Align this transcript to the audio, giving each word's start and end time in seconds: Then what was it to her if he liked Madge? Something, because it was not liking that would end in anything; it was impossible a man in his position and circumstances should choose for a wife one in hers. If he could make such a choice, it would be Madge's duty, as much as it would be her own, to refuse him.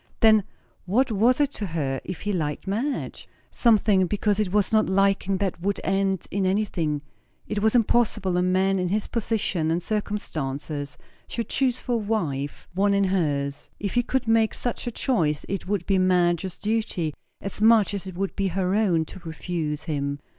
Then 0.21 0.45
what 0.85 1.11
was 1.11 1.39
it 1.39 1.51
to 1.51 1.67
her 1.67 2.01
if 2.03 2.21
he 2.21 2.33
liked 2.33 2.65
Madge? 2.65 3.27
Something, 3.51 4.07
because 4.07 4.39
it 4.39 4.51
was 4.51 4.73
not 4.73 4.89
liking 4.89 5.37
that 5.37 5.61
would 5.61 5.79
end 5.83 6.25
in 6.31 6.43
anything; 6.47 7.03
it 7.47 7.61
was 7.61 7.75
impossible 7.75 8.35
a 8.35 8.41
man 8.41 8.79
in 8.79 8.89
his 8.89 9.05
position 9.05 9.69
and 9.69 9.83
circumstances 9.83 10.97
should 11.27 11.49
choose 11.49 11.79
for 11.79 11.91
a 11.93 11.97
wife 11.97 12.67
one 12.73 12.95
in 12.95 13.03
hers. 13.03 13.69
If 13.79 13.93
he 13.93 14.01
could 14.01 14.27
make 14.27 14.55
such 14.55 14.87
a 14.87 14.91
choice, 14.91 15.45
it 15.47 15.67
would 15.67 15.85
be 15.85 15.99
Madge's 15.99 16.57
duty, 16.57 17.13
as 17.39 17.61
much 17.61 17.93
as 17.93 18.07
it 18.07 18.15
would 18.17 18.35
be 18.35 18.47
her 18.47 18.73
own, 18.73 19.05
to 19.05 19.19
refuse 19.19 19.83
him. 19.83 20.17